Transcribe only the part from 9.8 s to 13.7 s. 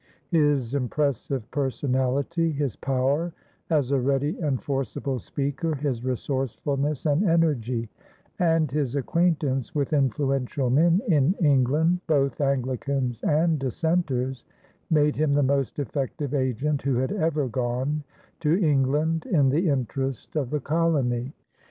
influential men in England, both Anglicans and